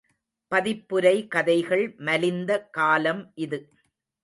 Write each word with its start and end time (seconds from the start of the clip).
பதிப்புரை 0.51 1.13
கதைகள் 1.27 1.95
மலிந்த 1.99 2.51
காலம் 2.71 3.31
இது. 3.37 3.59